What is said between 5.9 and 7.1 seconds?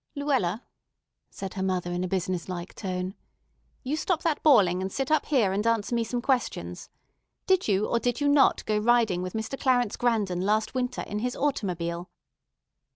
me some questions.